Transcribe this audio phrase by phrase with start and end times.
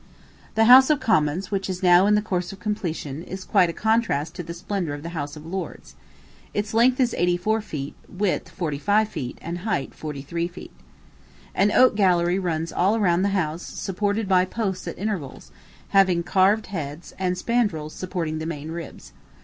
[0.55, 3.71] The House of Commons, which is now in the course of completion, is quite a
[3.71, 5.93] contrast to the splendor of the House of Lords.
[6.55, 10.73] Its length is eighty four feet; width, forty five feet; and height, forty three feet.
[11.53, 15.51] An oak gallery runs all round the house, supported by posts at intervals,
[15.89, 19.13] having carved heads, and spandrills supporting the main ribs.